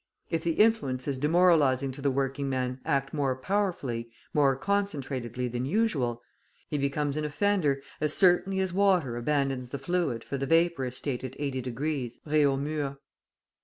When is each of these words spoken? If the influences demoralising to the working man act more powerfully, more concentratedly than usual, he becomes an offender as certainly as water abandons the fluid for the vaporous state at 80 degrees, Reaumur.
If 0.31 0.43
the 0.43 0.53
influences 0.53 1.19
demoralising 1.19 1.91
to 1.91 2.01
the 2.01 2.09
working 2.09 2.49
man 2.49 2.81
act 2.83 3.13
more 3.13 3.35
powerfully, 3.35 4.09
more 4.33 4.55
concentratedly 4.57 5.47
than 5.47 5.63
usual, 5.67 6.23
he 6.69 6.79
becomes 6.79 7.17
an 7.17 7.23
offender 7.23 7.83
as 7.99 8.11
certainly 8.15 8.59
as 8.61 8.73
water 8.73 9.15
abandons 9.15 9.69
the 9.69 9.77
fluid 9.77 10.23
for 10.23 10.39
the 10.39 10.47
vaporous 10.47 10.97
state 10.97 11.23
at 11.23 11.35
80 11.39 11.61
degrees, 11.61 12.17
Reaumur. 12.25 12.97